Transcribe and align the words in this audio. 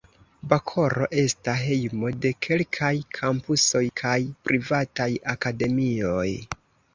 Bakoro 0.51 1.09
esta 1.23 1.53
hejmo 1.65 2.09
de 2.23 2.31
kelkaj 2.45 2.89
kampusoj 3.19 3.83
kaj 4.03 4.15
privataj 4.49 5.09
akademioj. 5.35 6.29